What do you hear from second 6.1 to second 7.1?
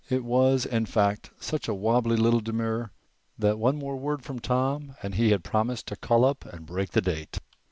up and break the